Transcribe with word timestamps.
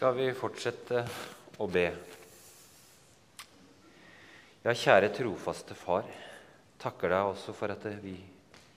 skal 0.00 0.14
vi 0.16 0.30
fortsette 0.32 1.00
å 1.60 1.66
be. 1.68 1.82
Ja, 4.64 4.72
kjære 4.72 5.10
trofaste 5.12 5.74
Far. 5.76 6.06
Takker 6.80 7.12
deg 7.12 7.32
også 7.34 7.52
for 7.52 7.74
at 7.74 7.84
vi 8.00 8.14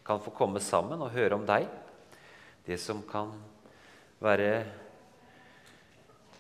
kan 0.03 0.19
få 0.19 0.33
komme 0.35 0.59
sammen 0.59 0.99
og 0.99 1.13
høre 1.15 1.37
om 1.37 1.45
deg. 1.47 1.69
Det 2.67 2.75
som 2.75 2.99
kan 3.07 3.31
være 4.19 4.49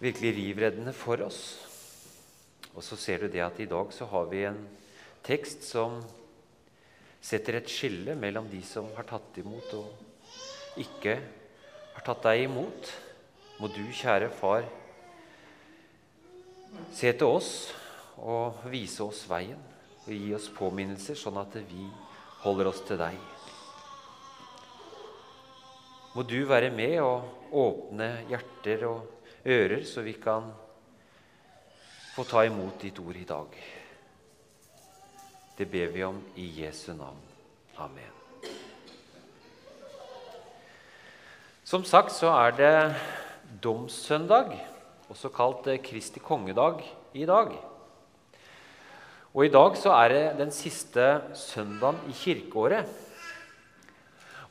virkelig 0.01 0.33
rivreddende 0.41 0.91
for 0.91 1.23
oss. 1.29 1.39
Og 2.75 2.83
så 2.83 2.99
ser 2.99 3.23
du 3.23 3.31
det 3.31 3.45
at 3.45 3.63
i 3.63 3.69
dag 3.71 3.95
så 3.95 4.09
har 4.11 4.27
vi 4.35 4.43
en 4.49 4.59
tekst 5.23 5.63
som 5.69 5.95
setter 7.23 7.61
et 7.61 7.71
skille 7.71 8.19
mellom 8.19 8.51
de 8.51 8.59
som 8.67 8.91
har 8.99 9.07
tatt 9.07 9.39
imot, 9.39 9.79
og 9.79 10.83
ikke 10.83 11.15
har 11.95 12.09
tatt 12.11 12.27
deg 12.27 12.49
imot. 12.49 12.93
Må 13.59 13.69
du, 13.69 13.83
kjære 13.93 14.31
Far, 14.33 14.65
se 16.93 17.11
til 17.13 17.27
oss 17.27 17.51
og 18.17 18.63
vise 18.71 19.03
oss 19.05 19.23
veien 19.29 19.59
og 20.03 20.09
gi 20.11 20.33
oss 20.35 20.49
påminnelser, 20.53 21.17
sånn 21.17 21.37
at 21.39 21.55
vi 21.69 21.85
holder 22.43 22.69
oss 22.71 22.81
til 22.87 22.99
deg. 22.99 23.19
Må 26.13 26.25
du 26.29 26.43
være 26.45 26.69
med 26.73 26.99
og 27.01 27.53
åpne 27.57 28.09
hjerter 28.29 28.83
og 28.89 29.29
ører, 29.45 29.81
så 29.87 30.03
vi 30.05 30.13
kan 30.21 30.51
få 32.13 32.25
ta 32.29 32.43
imot 32.45 32.81
ditt 32.83 32.99
ord 33.01 33.17
i 33.17 33.25
dag. 33.25 33.55
Det 35.57 35.65
ber 35.69 35.89
vi 35.93 36.03
om 36.05 36.19
i 36.37 36.49
Jesu 36.61 36.91
navn. 36.93 37.21
Amen. 37.81 38.13
Som 41.63 41.85
sagt 41.85 42.13
så 42.13 42.29
er 42.29 42.53
det 42.57 42.73
domssøndag, 43.63 44.53
også 45.09 45.29
kalt 45.33 45.67
eh, 45.67 45.81
Kristi 45.83 46.19
kongedag, 46.23 46.83
i 47.13 47.25
dag. 47.29 47.53
Og 49.33 49.45
i 49.45 49.53
dag 49.53 49.77
så 49.77 49.93
er 49.97 50.13
det 50.13 50.37
den 50.37 50.51
siste 50.53 51.21
søndagen 51.37 51.99
i 52.09 52.13
kirkeåret. 52.17 52.89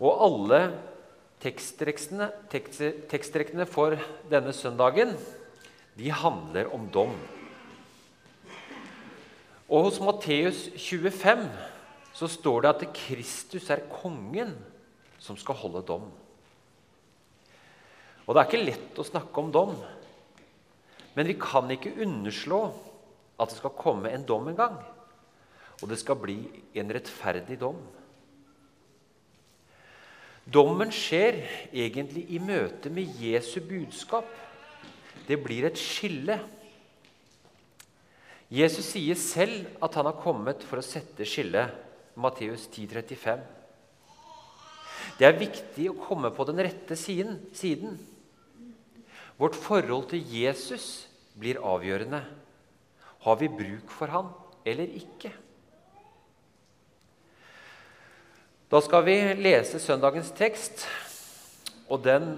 Og 0.02 0.24
alle 0.26 0.60
tekstrekkene, 1.42 3.66
for 3.66 3.96
denne 4.30 4.52
søndagen 4.54 5.16
de 5.98 6.10
handler 6.10 6.74
om 6.74 6.88
dom. 6.90 7.14
Og 9.68 9.84
hos 9.86 10.00
Matteus 10.00 10.68
25 10.76 11.48
så 12.12 12.28
står 12.28 12.60
det 12.60 12.74
at 12.74 12.94
Kristus 12.94 13.70
er 13.70 13.88
kongen 13.88 14.54
som 15.22 15.38
skal 15.38 15.58
holde 15.62 15.84
dom. 15.86 16.10
Og 18.26 18.34
det 18.34 18.40
er 18.40 18.48
ikke 18.48 18.66
lett 18.66 19.00
å 19.02 19.06
snakke 19.06 19.42
om 19.42 19.50
dom, 19.54 19.74
men 21.12 21.28
vi 21.28 21.34
kan 21.40 21.70
ikke 21.72 21.96
underslå 22.04 22.62
at 23.42 23.50
det 23.50 23.58
skal 23.58 23.74
komme 23.76 24.12
en 24.12 24.24
dom 24.26 24.46
en 24.48 24.58
gang. 24.58 24.78
Og 25.82 25.90
det 25.90 25.98
skal 26.00 26.20
bli 26.22 26.38
en 26.78 26.92
rettferdig 26.94 27.58
dom. 27.60 27.80
Dommen 30.42 30.90
skjer 30.94 31.42
egentlig 31.70 32.24
i 32.34 32.40
møte 32.42 32.90
med 32.90 33.18
Jesu 33.22 33.60
budskap. 33.66 34.26
Det 35.26 35.38
blir 35.42 35.66
et 35.68 35.78
skille. 35.78 36.38
Jesus 38.52 38.90
sier 38.92 39.18
selv 39.18 39.68
at 39.82 39.94
han 39.98 40.08
har 40.10 40.22
kommet 40.22 40.64
for 40.66 40.80
å 40.80 40.86
sette 40.86 41.26
skillet. 41.28 41.70
Matteus 42.20 42.66
10,35. 42.68 43.42
Det 45.18 45.28
er 45.28 45.38
viktig 45.38 45.86
å 45.88 46.00
komme 46.00 46.32
på 46.34 46.44
den 46.48 46.60
rette 46.66 46.96
siden. 46.98 47.38
siden. 47.56 47.96
Vårt 49.42 49.56
forhold 49.58 50.04
til 50.12 50.22
Jesus 50.22 51.08
blir 51.34 51.58
avgjørende. 51.66 52.20
Har 53.24 53.38
vi 53.40 53.48
bruk 53.50 53.90
for 53.90 54.06
han 54.12 54.28
eller 54.62 54.86
ikke? 55.00 55.32
Da 58.70 58.78
skal 58.86 59.02
vi 59.08 59.16
lese 59.42 59.80
søndagens 59.82 60.30
tekst, 60.38 60.84
og 61.90 62.04
den 62.04 62.36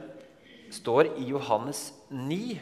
står 0.72 1.10
i 1.20 1.26
Johannes 1.28 1.90
9. 2.08 2.56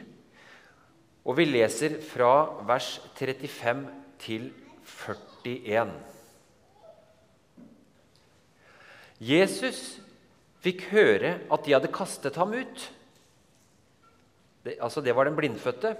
Og 1.22 1.38
vi 1.38 1.46
leser 1.46 1.94
fra 2.02 2.32
vers 2.66 2.96
35 3.14 3.84
til 4.24 4.48
41. 4.82 5.92
Jesus 9.22 9.84
fikk 10.66 10.88
høre 10.90 11.36
at 11.46 11.62
de 11.62 11.76
hadde 11.76 11.92
kastet 11.94 12.42
ham 12.42 12.58
ut. 12.58 12.88
Det, 14.64 14.76
altså 14.80 15.00
det 15.00 15.14
var 15.16 15.24
den 15.24 15.36
blindfødte. 15.36 15.96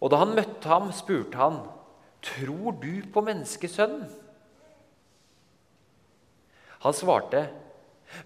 Og 0.00 0.10
da 0.10 0.20
han 0.22 0.34
møtte 0.36 0.68
ham, 0.68 0.92
spurte 0.92 1.36
han, 1.36 1.60
'Tror 2.22 2.74
du 2.82 3.02
på 3.12 3.20
menneskesønnen?' 3.20 4.10
Han 6.80 6.92
svarte, 6.92 7.48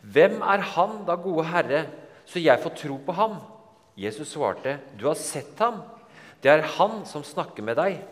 'Hvem 0.03 0.41
er 0.41 0.61
han, 0.61 1.05
da, 1.07 1.15
gode 1.15 1.45
Herre, 1.45 1.87
så 2.25 2.41
jeg 2.41 2.61
får 2.61 2.71
tro 2.77 2.97
på 3.07 3.13
ham?' 3.13 3.37
Jesus 3.97 4.29
svarte, 4.29 4.79
'Du 4.99 5.07
har 5.07 5.15
sett 5.15 5.59
ham. 5.59 5.83
Det 6.43 6.51
er 6.51 6.63
han 6.63 7.05
som 7.07 7.25
snakker 7.25 7.63
med 7.63 7.77
deg.' 7.77 8.05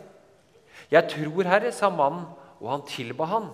'Jeg 0.91 1.09
tror, 1.09 1.43
Herre', 1.43 1.71
sa 1.71 1.89
mannen, 1.89 2.25
og 2.59 2.71
han 2.71 2.81
tilba 2.87 3.25
han. 3.25 3.49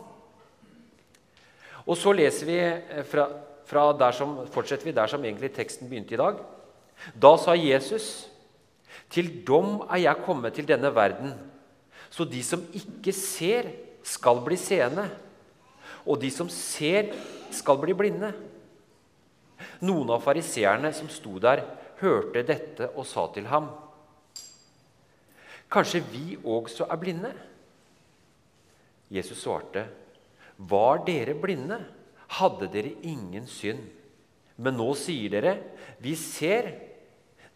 Og 1.87 1.97
så 1.97 2.11
leser 2.11 2.45
vi 2.45 2.59
eh, 2.59 3.03
fra, 3.07 3.29
fra 3.65 3.91
der 3.97 4.11
som, 4.11 4.47
fortsetter 4.51 4.85
vi 4.85 4.91
der 4.91 5.07
som 5.07 5.23
egentlig 5.23 5.53
teksten 5.55 5.89
begynte 5.89 6.13
i 6.13 6.17
dag. 6.17 6.35
Da 7.15 7.37
sa 7.37 7.53
Jesus, 7.55 8.29
'Til 9.09 9.43
dom 9.47 9.87
er 9.89 9.97
jeg 9.97 10.23
kommet 10.25 10.53
til 10.53 10.67
denne 10.67 10.95
verden.' 10.95 11.37
Så 12.09 12.23
de 12.23 12.43
som 12.43 12.63
ikke 12.73 13.11
ser, 13.11 13.67
skal 14.03 14.39
bli 14.45 14.55
seende, 14.55 15.09
og 16.05 16.21
de 16.21 16.31
som 16.31 16.47
ser, 16.49 17.11
skal 17.51 17.77
bli 17.77 17.93
blinde. 17.93 18.31
Noen 19.81 20.09
av 20.15 20.23
fariseerne 20.23 20.93
som 20.95 21.09
sto 21.11 21.35
der, 21.39 21.65
hørte 21.99 22.45
dette 22.47 22.89
og 22.95 23.05
sa 23.05 23.27
til 23.33 23.45
ham, 23.47 23.69
'Kanskje 25.69 26.03
vi 26.11 26.37
også 26.45 26.87
er 26.89 26.95
blinde?' 26.95 27.33
Jesus 29.11 29.43
svarte, 29.43 29.87
'Var 30.57 31.05
dere 31.05 31.33
blinde, 31.33 31.85
hadde 32.27 32.67
dere 32.71 32.95
ingen 33.03 33.47
synd.' 33.47 33.89
Men 34.57 34.73
nå 34.73 34.93
sier 34.95 35.29
dere, 35.29 35.57
'Vi 35.99 36.15
ser.' 36.15 36.86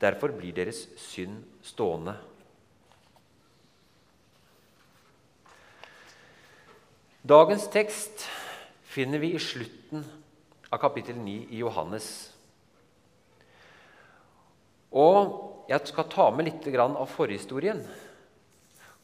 Derfor 0.02 0.34
blir 0.34 0.56
deres 0.58 0.88
synd 0.98 1.44
stående. 1.62 2.16
Dagens 7.22 7.68
tekst 7.70 8.26
finner 8.90 9.22
vi 9.22 9.36
i 9.36 9.42
slutten 9.42 10.02
av 10.74 10.80
kapittel 10.82 11.20
9 11.22 11.52
i 11.54 11.60
Johannes. 11.62 12.08
Og 14.90 15.68
jeg 15.70 15.92
skal 15.92 16.10
ta 16.10 16.26
med 16.34 16.50
litt 16.50 16.66
av 16.82 17.06
forhistorien, 17.14 17.86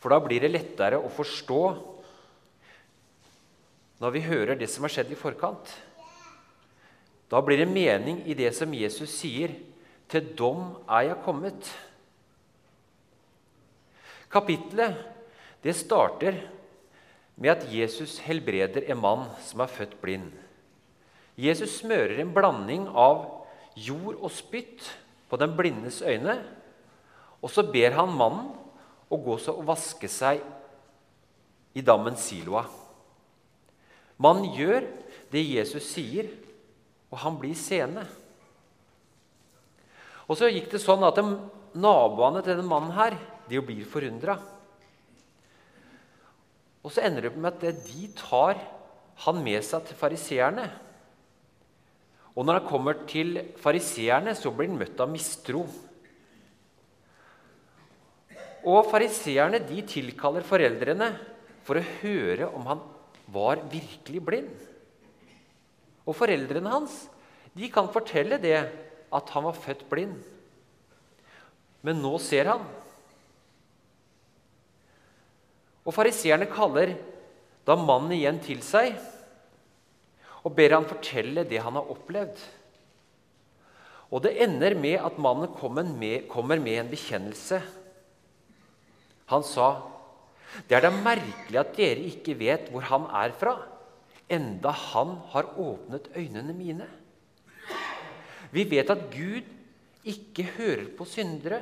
for 0.01 0.09
da 0.09 0.19
blir 0.19 0.41
det 0.41 0.49
lettere 0.49 0.97
å 0.97 1.13
forstå 1.13 1.61
når 4.01 4.13
vi 4.17 4.25
hører 4.25 4.57
det 4.57 4.67
som 4.69 4.83
har 4.85 4.93
skjedd 4.93 5.13
i 5.13 5.19
forkant. 5.19 5.69
Da 7.29 7.41
blir 7.45 7.61
det 7.61 7.69
mening 7.69 8.23
i 8.25 8.33
det 8.33 8.49
som 8.55 8.73
Jesus 8.73 9.13
sier 9.13 9.53
til 10.11 10.31
dom 10.39 10.77
er 10.87 11.09
jeg 11.09 11.21
kommet. 11.25 11.71
Kapittelet 14.31 14.97
det 15.63 15.75
starter 15.75 16.37
med 17.35 17.51
at 17.53 17.65
Jesus 17.73 18.17
helbreder 18.23 18.87
en 18.91 19.01
mann 19.01 19.25
som 19.43 19.61
er 19.63 19.71
født 19.71 19.97
blind. 20.01 20.31
Jesus 21.37 21.79
smører 21.81 22.21
en 22.21 22.33
blanding 22.33 22.87
av 22.87 23.25
jord 23.77 24.17
og 24.17 24.31
spytt 24.33 24.85
på 25.29 25.37
den 25.37 25.53
blindes 25.57 26.01
øyne. 26.01 26.39
Og 27.41 27.51
så 27.53 27.65
ber 27.67 27.93
han 27.93 28.15
mannen 28.17 28.53
å 29.07 29.19
gå 29.21 29.37
og 29.37 29.65
vaske 29.67 30.09
seg 30.09 30.41
i 31.77 31.83
dammen 31.85 32.17
Siloa. 32.17 32.65
Mannen 34.17 34.49
gjør 34.57 34.87
det 35.31 35.43
Jesus 35.45 35.91
sier, 35.93 36.31
og 37.11 37.21
han 37.21 37.37
blir 37.39 37.53
seende. 37.55 38.07
Og 40.27 40.35
så 40.35 40.49
gikk 40.51 40.69
det 40.73 40.83
sånn 40.83 41.05
at 41.07 41.17
de, 41.19 41.23
naboene 41.77 42.43
til 42.43 42.55
denne 42.55 42.67
mannen 42.67 42.95
her, 42.95 43.15
de 43.47 43.61
blir 43.63 43.87
forundra. 43.87 44.37
Og 46.83 46.91
så 46.93 47.03
ender 47.07 47.27
det 47.27 47.35
med 47.35 47.51
at 47.51 47.83
de 47.87 48.09
tar 48.15 48.59
han 49.23 49.41
med 49.43 49.63
seg 49.65 49.87
til 49.87 49.99
fariseerne. 49.99 50.67
Og 52.37 52.45
når 52.45 52.59
han 52.59 52.69
kommer 52.69 52.99
til 53.09 53.39
fariseerne, 53.59 54.35
så 54.37 54.51
blir 54.53 54.69
han 54.69 54.79
møtt 54.79 54.99
av 55.01 55.09
mistro. 55.09 55.63
Og 58.67 58.89
fariseerne 58.91 59.63
de 59.63 59.81
tilkaller 59.89 60.45
foreldrene 60.45 61.11
for 61.65 61.79
å 61.79 61.87
høre 62.01 62.49
om 62.55 62.67
han 62.69 62.83
var 63.31 63.63
virkelig 63.71 64.21
blind. 64.23 64.51
Og 66.07 66.15
foreldrene 66.15 66.71
hans 66.71 67.05
de 67.57 67.67
kan 67.73 67.89
fortelle 67.91 68.37
det 68.39 68.59
at 69.13 69.29
han 69.35 69.47
var 69.47 69.61
født 69.65 69.87
blind. 69.89 70.17
men 71.81 72.01
nå 72.01 72.17
ser 72.19 72.49
han. 72.49 72.63
Og 75.87 75.93
Fariseerne 75.95 76.49
kaller 76.51 76.97
da 77.63 77.77
mannen 77.79 78.11
igjen 78.17 78.41
til 78.43 78.59
seg 78.65 78.97
og 80.47 80.55
ber 80.55 80.75
han 80.75 80.87
fortelle 80.87 81.45
det 81.47 81.59
han 81.63 81.75
har 81.75 81.91
opplevd. 81.91 82.39
Og 84.11 84.23
det 84.23 84.37
ender 84.43 84.77
med 84.79 84.95
at 85.03 85.19
mannen 85.19 85.51
kommer 85.59 85.83
med, 85.87 86.27
kommer 86.31 86.59
med 86.63 86.79
en 86.79 86.91
bekjennelse. 86.91 87.59
Han 89.27 89.43
sa, 89.43 89.83
'Det 90.67 90.77
er 90.77 90.81
da 90.81 90.89
merkelig 90.89 91.59
at 91.59 91.75
dere 91.75 92.07
ikke 92.07 92.39
vet 92.39 92.69
hvor 92.71 92.81
han 92.81 93.03
er 93.11 93.31
fra, 93.35 93.67
enda 94.29 94.71
han 94.71 95.19
har 95.31 95.51
åpnet 95.59 96.07
øynene 96.15 96.53
mine.' 96.53 96.87
Vi 98.53 98.63
vet 98.69 98.89
at 98.93 99.07
Gud 99.11 99.47
ikke 100.07 100.45
hører 100.57 100.85
på 100.97 101.07
syndere, 101.09 101.61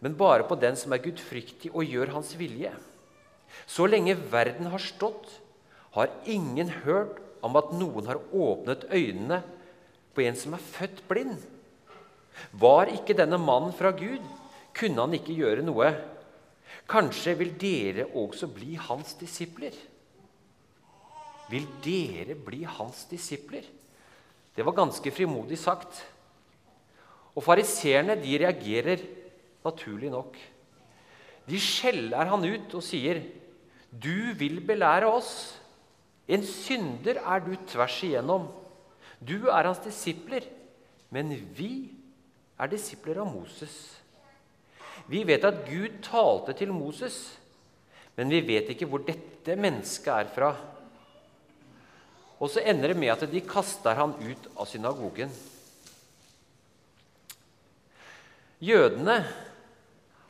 men 0.00 0.16
bare 0.16 0.46
på 0.48 0.56
den 0.60 0.76
som 0.78 0.92
er 0.92 1.02
gudfryktig 1.04 1.72
og 1.72 1.88
gjør 1.88 2.14
hans 2.16 2.32
vilje. 2.38 2.72
Så 3.66 3.86
lenge 3.88 4.16
verden 4.32 4.68
har 4.72 4.82
stått, 4.82 5.28
har 5.96 6.12
ingen 6.28 6.68
hørt 6.84 7.20
om 7.44 7.56
at 7.56 7.72
noen 7.76 8.08
har 8.08 8.20
åpnet 8.32 8.84
øynene 8.92 9.40
på 10.16 10.24
en 10.24 10.36
som 10.36 10.56
er 10.56 10.64
født 10.64 11.02
blind. 11.08 11.38
Var 12.52 12.92
ikke 12.92 13.16
denne 13.16 13.38
mannen 13.40 13.72
fra 13.76 13.92
Gud, 13.96 14.24
kunne 14.76 15.06
han 15.06 15.16
ikke 15.16 15.36
gjøre 15.36 15.64
noe. 15.64 15.92
Kanskje 16.90 17.34
vil 17.40 17.54
dere 17.58 18.08
også 18.14 18.48
bli 18.52 18.76
hans 18.78 19.14
disipler? 19.18 19.74
Vil 21.50 21.66
dere 21.84 22.36
bli 22.36 22.64
hans 22.68 23.06
disipler? 23.10 23.64
Det 24.56 24.64
var 24.64 24.76
ganske 24.76 25.12
frimodig 25.12 25.58
sagt. 25.60 26.00
Og 27.36 27.44
fariseerne 27.44 28.16
reagerer 28.16 29.04
naturlig 29.64 30.10
nok. 30.10 30.38
De 31.46 31.58
skjeller 31.60 32.26
han 32.26 32.44
ut 32.44 32.74
og 32.74 32.82
sier, 32.82 33.22
'Du 33.92 34.34
vil 34.34 34.60
belære 34.60 35.06
oss.' 35.06 35.60
En 36.28 36.42
synder 36.42 37.20
er 37.22 37.38
du 37.38 37.54
tvers 37.70 38.02
igjennom. 38.02 38.48
Du 39.22 39.46
er 39.46 39.62
hans 39.62 39.78
disipler, 39.78 40.42
men 41.10 41.30
vi 41.54 41.90
er 42.58 42.66
disipler 42.66 43.20
av 43.22 43.30
Moses. 43.30 44.02
Vi 45.06 45.22
vet 45.22 45.44
at 45.46 45.62
Gud 45.68 46.00
talte 46.02 46.52
til 46.58 46.72
Moses, 46.74 47.38
men 48.16 48.32
vi 48.32 48.40
vet 48.40 48.72
ikke 48.72 48.88
hvor 48.90 49.04
dette 49.06 49.54
mennesket 49.54 50.12
er 50.12 50.32
fra. 50.34 50.50
Og 52.36 52.50
så 52.52 52.60
ender 52.60 52.92
det 52.92 52.98
med 53.00 53.12
at 53.14 53.24
de 53.30 53.40
kaster 53.44 53.96
han 53.96 54.12
ut 54.20 54.48
av 54.56 54.68
synagogen. 54.68 55.30
Jødene 58.60 59.20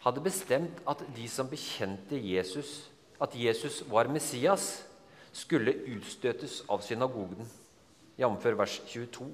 hadde 0.03 0.23
bestemt 0.23 0.82
at 0.87 1.03
de 1.17 1.26
som 1.31 1.49
bekjente 1.50 2.19
Jesus, 2.19 2.87
at 3.23 3.35
Jesus 3.35 3.82
var 3.91 4.11
Messias, 4.12 4.85
skulle 5.37 5.75
utstøtes 5.93 6.62
av 6.73 6.81
synagogen, 6.87 7.44
jf. 8.17 8.47
vers 8.56 8.79
22. 8.88 9.26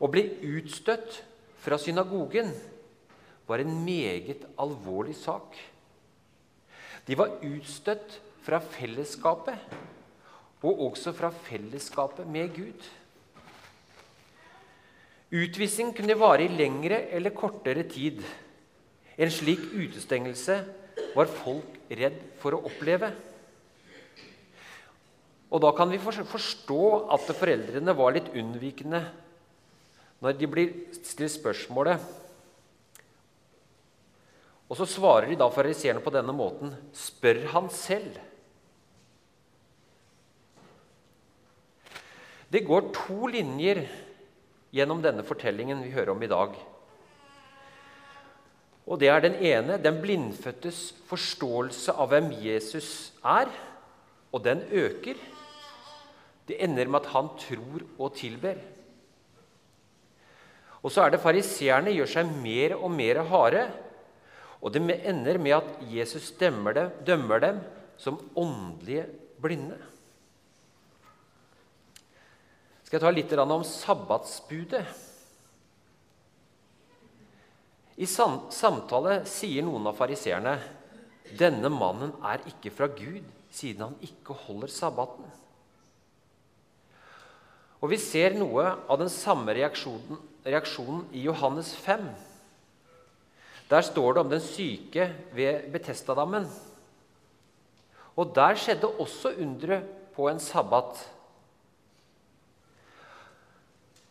Å 0.00 0.08
bli 0.08 0.22
utstøtt 0.54 1.20
fra 1.60 1.76
synagogen 1.76 2.54
var 3.48 3.60
en 3.60 3.74
meget 3.84 4.46
alvorlig 4.60 5.18
sak. 5.18 5.58
De 7.04 7.18
var 7.18 7.40
utstøtt 7.44 8.16
fra 8.46 8.62
fellesskapet 8.62 9.58
og 10.60 10.82
også 10.90 11.12
fra 11.16 11.30
fellesskapet 11.32 12.28
med 12.28 12.52
Gud. 12.56 12.88
Utvisning 15.30 15.94
kunne 15.96 16.18
vare 16.18 16.44
i 16.44 16.52
lengre 16.52 17.04
eller 17.14 17.34
kortere 17.34 17.84
tid. 17.88 18.20
En 19.20 19.30
slik 19.30 19.62
utestengelse 19.72 20.58
var 21.14 21.30
folk 21.30 21.76
redd 21.90 22.18
for 22.42 22.56
å 22.56 22.64
oppleve. 22.66 23.12
Og 25.50 25.62
Da 25.62 25.72
kan 25.74 25.90
vi 25.90 25.98
forstå 25.98 26.82
at 27.10 27.30
foreldrene 27.34 27.94
var 27.96 28.14
litt 28.14 28.30
unnvikende 28.34 29.02
når 30.20 30.36
de 30.36 30.48
blir 30.50 30.74
stilt 31.00 31.32
spørsmålet. 31.32 32.02
Og 34.70 34.78
så 34.78 34.86
svarer 34.86 35.30
de 35.30 35.38
da 35.40 35.48
fariseerne 35.50 36.02
på 36.04 36.12
denne 36.14 36.34
måten. 36.36 36.74
Spør 36.94 37.46
han 37.54 37.70
selv. 37.74 38.18
Det 42.50 42.64
går 42.66 42.88
to 42.94 43.28
linjer 43.30 43.84
gjennom 44.74 45.02
denne 45.02 45.22
fortellingen 45.26 45.82
vi 45.84 45.92
hører 45.94 46.10
om 46.14 46.22
i 46.22 46.30
dag. 46.30 46.56
Og 48.90 48.98
det 48.98 49.10
er 49.12 49.22
den 49.22 49.36
ene, 49.38 49.76
den 49.78 50.00
blindfødtes 50.02 50.80
forståelse 51.06 51.94
av 51.94 52.10
hvem 52.10 52.32
Jesus 52.42 53.12
er, 53.22 53.50
og 54.34 54.42
den 54.42 54.64
øker. 54.66 55.18
Det 56.50 56.58
ender 56.58 56.90
med 56.90 57.04
at 57.04 57.12
han 57.12 57.30
tror 57.38 57.84
og 57.98 58.16
tilber. 58.18 58.58
Og 60.82 60.90
så 60.90 61.04
er 61.04 61.14
det 61.14 61.22
fariseerne 61.22 61.94
gjør 61.94 62.10
seg 62.16 62.34
mer 62.42 62.74
og 62.80 62.90
mer 62.90 63.22
harde, 63.30 63.68
og 64.60 64.74
det 64.74 64.82
ender 65.06 65.38
med 65.38 65.54
at 65.60 65.70
Jesus 65.92 66.32
dømmer 66.40 66.74
dem, 66.74 66.90
dømmer 67.06 67.38
dem 67.46 67.62
som 68.00 68.18
åndelige 68.36 69.06
blinde 69.40 69.78
skal 72.90 72.98
jeg 72.98 73.06
ta 73.06 73.10
litt 73.14 73.32
om 73.38 73.60
sabbatsbudet. 73.62 74.80
I 78.02 78.06
samtale 78.10 79.20
sier 79.30 79.62
noen 79.62 79.86
av 79.86 79.94
fariseerne 79.94 80.56
denne 81.38 81.70
mannen 81.70 82.16
er 82.26 82.42
ikke 82.50 82.72
fra 82.74 82.88
Gud, 82.90 83.28
siden 83.54 83.84
han 83.84 83.94
ikke 84.02 84.34
holder 84.48 84.72
sabbaten. 84.74 85.28
Og 87.78 87.94
Vi 87.94 88.00
ser 88.02 88.34
noe 88.34 88.66
av 88.90 88.98
den 88.98 89.12
samme 89.14 89.54
reaksjonen, 89.54 90.18
reaksjonen 90.42 91.06
i 91.14 91.22
Johannes 91.28 91.70
5. 91.86 92.10
Der 93.70 93.86
står 93.86 94.18
det 94.18 94.24
om 94.26 94.34
den 94.34 94.42
syke 94.42 95.12
ved 95.30 95.70
Betestadammen. 95.70 96.50
Og 98.18 98.34
der 98.34 98.58
skjedde 98.58 98.90
også 98.98 99.36
underet 99.38 99.86
på 100.18 100.26
en 100.26 100.42
sabbat. 100.42 101.06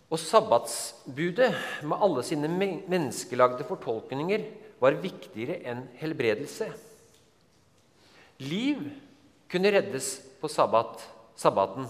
Og 0.10 0.18
sabbatsbudet 0.18 1.52
med 1.86 2.02
alle 2.02 2.24
sine 2.26 2.50
menneskelagde 2.50 3.66
fortolkninger 3.68 4.46
var 4.82 4.98
viktigere 5.04 5.60
enn 5.70 5.84
helbredelse. 6.00 6.70
Liv 8.42 8.82
kunne 9.52 9.74
reddes 9.76 10.16
på 10.42 10.50
sabbat, 10.50 11.04
sabbaten, 11.38 11.86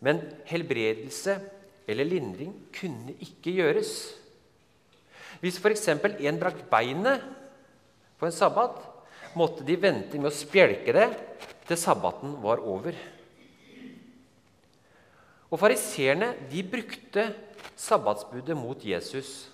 men 0.00 0.22
helbredelse 0.48 1.36
eller 1.90 2.08
lindring 2.08 2.54
kunne 2.72 3.16
ikke 3.20 3.52
gjøres. 3.58 3.92
Hvis 5.42 5.58
f.eks. 5.60 5.88
en 5.90 6.40
brakk 6.40 6.62
beinet 6.70 7.24
på 8.20 8.28
en 8.28 8.34
sabbat, 8.34 8.78
måtte 9.36 9.64
de 9.66 9.76
vente 9.80 10.18
med 10.18 10.30
å 10.30 10.34
spjelke 10.34 10.94
det 10.94 11.08
til 11.68 11.78
sabbaten 11.78 12.38
var 12.42 12.62
over. 12.64 12.96
Og 15.50 15.58
Fariseerne 15.58 16.32
brukte 16.70 17.26
sabbatsbudet 17.74 18.56
mot 18.56 18.84
Jesus. 18.86 19.50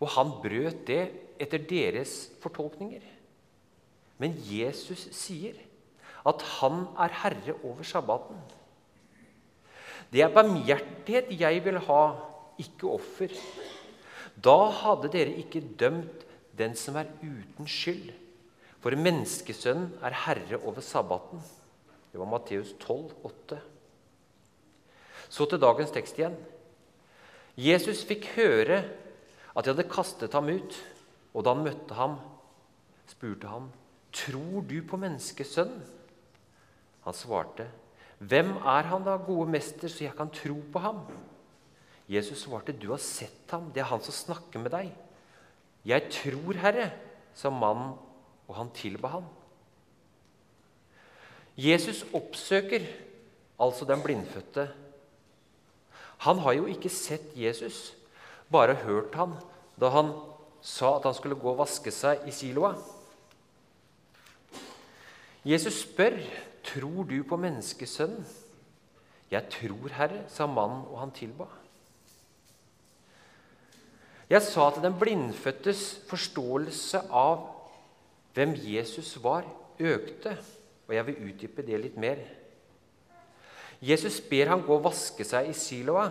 Og 0.00 0.08
han 0.16 0.32
brøt 0.42 0.84
det 0.86 1.02
etter 1.40 1.62
deres 1.64 2.30
fortolkninger. 2.42 3.04
Men 4.20 4.34
Jesus 4.46 5.08
sier 5.16 5.56
at 6.28 6.42
han 6.60 6.84
er 7.00 7.14
herre 7.22 7.56
over 7.64 7.86
sabbaten. 7.86 8.36
Det 10.12 10.20
er 10.20 10.34
barmhjertighet 10.34 11.32
jeg 11.40 11.62
vil 11.64 11.80
ha, 11.88 12.02
ikke 12.60 12.90
offer. 12.92 13.32
Da 14.36 14.58
hadde 14.82 15.10
dere 15.14 15.38
ikke 15.40 15.64
dømt 15.80 16.26
den 16.58 16.76
som 16.76 16.98
er 17.00 17.08
uten 17.22 17.66
skyld. 17.66 18.12
For 18.82 18.94
menneskesønnen 18.98 19.92
er 20.04 20.18
herre 20.26 20.60
over 20.60 20.84
sabbaten. 20.84 21.40
Det 22.12 22.20
var 22.20 22.28
Matteus 22.28 22.74
12, 22.82 23.14
8. 23.24 23.60
Så 25.32 25.46
til 25.48 25.60
dagens 25.62 25.92
tekst 25.94 26.18
igjen. 26.20 26.34
Jesus 27.56 28.02
fikk 28.08 28.28
høre 28.36 28.82
at 29.56 29.64
de 29.64 29.72
hadde 29.72 29.88
kastet 29.88 30.34
ham 30.36 30.50
ut, 30.52 30.76
og 31.32 31.44
da 31.44 31.54
han 31.54 31.64
møtte 31.64 31.96
ham, 31.96 32.18
spurte 33.08 33.48
han, 33.48 33.70
'Tror 34.12 34.60
du 34.68 34.82
på 34.84 34.96
menneskesønnen?' 34.96 35.88
Han 37.04 37.14
svarte, 37.14 37.68
'Hvem 38.20 38.56
er 38.56 38.82
han 38.82 39.04
da, 39.04 39.16
gode 39.16 39.48
mester, 39.50 39.88
så 39.88 40.04
jeg 40.04 40.16
kan 40.16 40.28
tro 40.30 40.60
på 40.72 40.78
ham?' 40.78 41.06
Jesus 42.08 42.44
svarte, 42.44 42.72
'Du 42.72 42.90
har 42.90 43.00
sett 43.00 43.50
ham, 43.50 43.72
det 43.72 43.80
er 43.80 43.88
han 43.88 44.00
som 44.00 44.12
snakker 44.12 44.60
med 44.60 44.70
deg.' 44.70 44.92
'Jeg 45.84 46.10
tror, 46.10 46.52
Herre', 46.52 46.92
sa 47.34 47.50
mannen, 47.50 47.96
og 48.48 48.54
han 48.56 48.70
tilba 48.70 49.08
ham. 49.08 49.24
Jesus 51.56 52.04
oppsøker 52.12 52.84
altså 53.60 53.84
den 53.84 54.02
blindfødte 54.02 54.68
han 56.22 56.38
har 56.38 56.54
jo 56.54 56.68
ikke 56.70 56.90
sett 56.92 57.32
Jesus, 57.34 57.96
bare 58.52 58.76
hørt 58.84 59.14
han 59.18 59.34
da 59.80 59.90
han 59.90 60.12
sa 60.62 60.96
at 60.96 61.08
han 61.08 61.16
skulle 61.16 61.38
gå 61.40 61.50
og 61.50 61.58
vaske 61.64 61.90
seg 61.90 62.22
i 62.28 62.34
Siloa. 62.34 62.76
Jesus 65.44 65.80
spør, 65.82 66.20
'Tror 66.62 67.02
du 67.02 67.22
på 67.24 67.36
menneskesønnen?' 67.36 68.26
'Jeg 69.30 69.48
tror, 69.50 69.88
Herre', 69.88 70.28
sa 70.28 70.46
mannen, 70.46 70.84
og 70.86 71.00
han 71.00 71.10
tilba. 71.10 71.46
Jeg 74.30 74.42
sa 74.42 74.68
at 74.68 74.82
den 74.82 74.94
blindfødtes 74.98 76.00
forståelse 76.08 77.00
av 77.10 77.48
hvem 78.34 78.54
Jesus 78.56 79.22
var, 79.22 79.44
økte, 79.80 80.38
og 80.88 80.94
jeg 80.94 81.06
vil 81.06 81.28
utdype 81.28 81.66
det 81.66 81.80
litt 81.80 81.96
mer. 81.96 82.16
Jesus 83.82 84.20
ber 84.30 84.52
han 84.52 84.62
gå 84.62 84.76
og 84.76 84.84
vaske 84.84 85.26
seg 85.26 85.50
i 85.50 85.56
Siloa. 85.56 86.06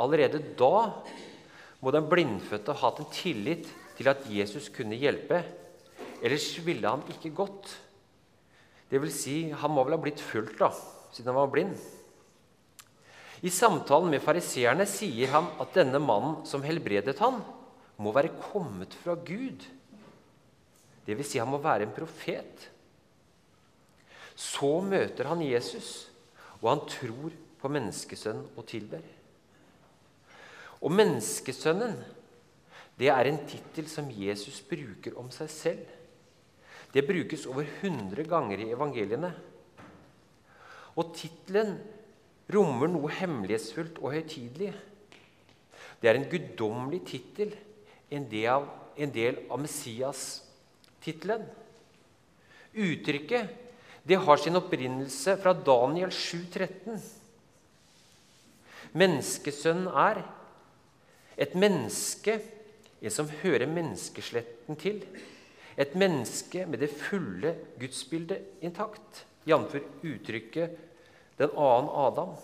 Allerede 0.00 0.42
da 0.58 0.90
må 1.80 1.92
den 1.94 2.08
blindfødte 2.10 2.74
ha 2.74 2.88
hatt 2.88 3.00
en 3.00 3.12
tillit 3.14 3.68
til 3.96 4.10
at 4.10 4.26
Jesus 4.28 4.68
kunne 4.74 4.98
hjelpe. 4.98 5.40
Ellers 6.24 6.50
ville 6.66 6.88
han 6.88 7.04
ikke 7.14 7.32
gått. 7.36 7.72
Det 8.90 9.00
vil 9.00 9.12
si, 9.12 9.36
han 9.50 9.72
må 9.72 9.84
vel 9.86 9.96
ha 9.96 10.02
blitt 10.02 10.20
fulgt, 10.22 10.58
da, 10.60 10.70
siden 11.14 11.32
han 11.32 11.40
var 11.40 11.52
blind. 11.52 11.76
I 13.44 13.52
samtalen 13.52 14.12
med 14.12 14.22
fariseerne 14.24 14.86
sier 14.88 15.32
han 15.34 15.50
at 15.60 15.74
denne 15.76 16.00
mannen 16.00 16.42
som 16.48 16.64
helbredet 16.64 17.18
han, 17.20 17.40
må 18.00 18.10
være 18.10 18.32
kommet 18.50 18.94
fra 19.04 19.14
Gud. 19.14 19.62
Det 21.04 21.14
vil 21.14 21.26
si, 21.26 21.38
han 21.38 21.50
må 21.52 21.60
være 21.62 21.86
en 21.86 21.94
profet. 21.94 22.64
Så 24.34 24.80
møter 24.82 25.28
han 25.30 25.44
Jesus, 25.44 26.08
og 26.64 26.70
han 26.70 26.84
tror 26.88 27.34
på 27.60 27.68
menneskesønnen 27.68 28.46
og 28.56 28.64
tilber. 28.68 29.02
Og 30.80 30.92
menneskesønnen, 30.92 31.98
det 32.96 33.10
er 33.12 33.28
en 33.28 33.42
tittel 33.48 33.88
som 33.90 34.08
Jesus 34.08 34.62
bruker 34.64 35.18
om 35.20 35.28
seg 35.34 35.50
selv. 35.52 35.82
Det 36.94 37.04
brukes 37.04 37.44
over 37.50 37.66
100 37.82 38.24
ganger 38.30 38.62
i 38.64 38.70
evangeliene. 38.72 39.32
Og 40.96 41.12
tittelen 41.18 41.74
rommer 42.54 42.88
noe 42.88 43.10
hemmelighetsfullt 43.12 43.98
og 44.00 44.14
høytidelig. 44.14 44.70
Det 46.00 46.08
er 46.08 46.20
en 46.20 46.28
guddommelig 46.30 47.02
tittel, 47.10 47.52
en, 48.08 48.24
en 48.24 49.12
del 49.12 49.42
av 49.50 49.60
Messias-tittelen. 49.60 51.44
Uttrykket 52.72 53.63
det 54.04 54.20
har 54.20 54.36
sin 54.36 54.56
opprinnelse 54.56 55.36
fra 55.40 55.54
Daniel 55.56 56.10
7,13. 56.12 56.98
Menneskesønnen 58.92 59.88
er 59.88 60.20
et 61.40 61.54
menneske, 61.58 62.36
en 63.00 63.12
som 63.12 63.30
hører 63.40 63.66
menneskesletten 63.66 64.76
til. 64.80 65.00
Et 65.80 65.96
menneske 65.98 66.66
med 66.68 66.84
det 66.84 66.92
fulle 66.92 67.54
gudsbildet 67.80 68.60
intakt, 68.62 69.24
jf. 69.48 69.80
uttrykket 70.04 70.76
'den 71.38 71.50
annen 71.50 71.90
Adam'. 71.90 72.36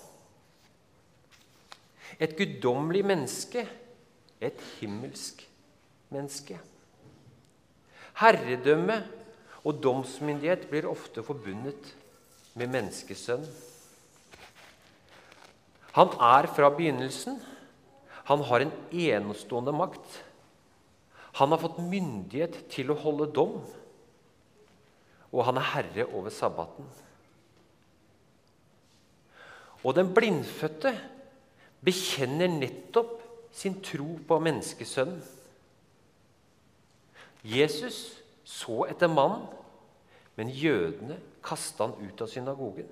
Et 2.19 2.37
guddommelig 2.37 3.05
menneske, 3.05 3.69
et 4.40 4.61
himmelsk 4.81 5.49
menneske. 6.11 6.59
Herredømme 8.14 9.05
og 9.64 9.83
domsmyndighet 9.85 10.69
blir 10.71 10.88
ofte 10.88 11.25
forbundet 11.25 11.95
med 12.59 12.73
menneskesønn. 12.73 13.45
Han 15.95 16.12
er 16.23 16.49
fra 16.55 16.71
begynnelsen 16.73 17.40
han 18.31 18.45
har 18.47 18.62
en 18.62 18.73
enestående 18.95 19.73
makt. 19.75 20.21
Han 21.40 21.50
har 21.50 21.59
fått 21.59 21.81
myndighet 21.83 22.61
til 22.71 22.93
å 22.93 22.99
holde 23.02 23.26
dom, 23.35 23.57
og 25.31 25.45
han 25.49 25.59
er 25.59 25.71
herre 25.73 26.07
over 26.14 26.31
sabbaten. 26.35 26.87
Og 29.83 29.97
den 29.97 30.12
blindfødte 30.14 30.93
bekjenner 31.83 32.52
nettopp 32.52 33.17
sin 33.57 33.81
tro 33.83 34.12
på 34.29 34.38
menneskesønnen. 34.47 35.23
Jesus 37.43 38.20
så 38.50 38.85
etter 38.90 39.11
mannen, 39.11 39.47
men 40.38 40.50
jødene 40.50 41.19
kasta 41.45 41.87
han 41.87 41.99
ut 42.00 42.23
av 42.23 42.30
synagogen. 42.30 42.88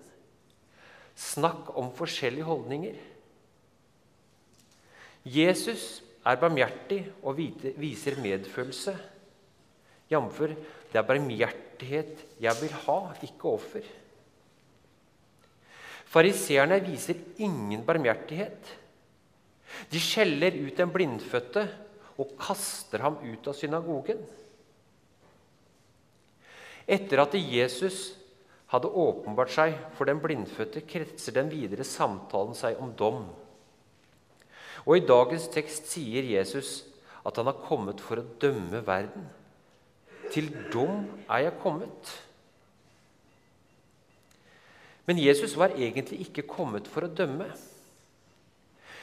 Snakk 1.18 1.72
om 1.78 1.90
forskjellige 1.96 2.46
holdninger. 2.46 2.98
Jesus 5.28 6.02
er 6.22 6.38
barmhjertig 6.40 7.00
og 7.22 7.40
viser 7.80 8.20
medfølelse. 8.22 8.94
Jf. 10.08 10.38
det 10.92 10.96
er 10.96 11.08
barmhjertighet 11.08 12.22
jeg 12.40 12.60
vil 12.62 12.76
ha, 12.86 12.98
ikke 13.26 13.50
offer. 13.50 13.88
Fariseerne 16.08 16.78
viser 16.86 17.18
ingen 17.44 17.82
barmhjertighet. 17.84 18.70
De 19.92 20.00
skjeller 20.00 20.56
ut 20.62 20.78
den 20.78 20.92
blindfødte 20.94 21.66
og 22.18 22.32
kaster 22.40 23.04
ham 23.04 23.18
ut 23.20 23.50
av 23.50 23.56
synagogen. 23.58 24.22
Etter 26.88 27.20
at 27.20 27.34
Jesus 27.36 28.14
hadde 28.72 28.88
åpenbart 28.88 29.52
seg 29.52 29.76
for 29.96 30.08
den 30.08 30.20
blindfødte, 30.22 30.82
kretser 30.88 31.36
den 31.36 31.50
videre 31.52 31.84
samtalen 31.84 32.56
seg 32.56 32.80
om 32.80 32.94
dom. 32.96 33.26
Og 34.86 34.96
I 34.96 35.04
dagens 35.04 35.48
tekst 35.52 35.90
sier 35.92 36.24
Jesus 36.24 36.82
at 37.26 37.36
han 37.36 37.48
har 37.50 37.60
kommet 37.64 38.00
for 38.00 38.20
å 38.20 38.28
dømme 38.40 38.80
verden. 38.86 39.26
Til 40.32 40.48
dom 40.72 41.04
er 41.28 41.48
jeg 41.48 41.60
kommet. 41.62 42.12
Men 45.08 45.20
Jesus 45.20 45.56
var 45.56 45.76
egentlig 45.76 46.22
ikke 46.26 46.44
kommet 46.48 46.88
for 46.88 47.04
å 47.04 47.12
dømme. 47.12 47.48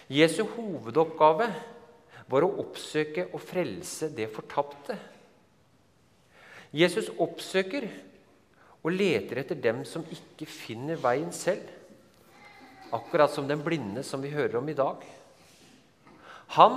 Jesu 0.10 0.44
hovedoppgave 0.56 1.50
var 2.30 2.46
å 2.46 2.54
oppsøke 2.62 3.28
og 3.32 3.42
frelse 3.42 4.12
det 4.14 4.30
fortapte. 4.34 4.98
Jesus 6.76 7.08
oppsøker 7.22 7.88
og 8.84 8.92
leter 8.94 9.40
etter 9.42 9.58
dem 9.58 9.84
som 9.88 10.04
ikke 10.12 10.48
finner 10.50 11.00
veien 11.00 11.32
selv, 11.34 11.64
akkurat 12.94 13.32
som 13.32 13.48
den 13.48 13.64
blinde 13.64 14.04
som 14.06 14.22
vi 14.24 14.34
hører 14.34 14.60
om 14.60 14.68
i 14.70 14.76
dag. 14.78 15.00
Han 16.60 16.76